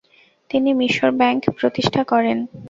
[0.49, 2.37] তিনি মিশর ব্যাংক প্রতিষ্ঠা করেন।